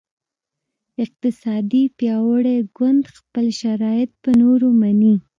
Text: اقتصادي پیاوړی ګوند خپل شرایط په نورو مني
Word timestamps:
اقتصادي 1.03 1.83
پیاوړی 1.97 2.57
ګوند 2.77 3.03
خپل 3.17 3.45
شرایط 3.59 4.09
په 4.23 4.31
نورو 4.41 4.69
مني 4.81 5.15